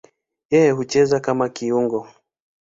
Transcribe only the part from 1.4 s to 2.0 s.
kiungo.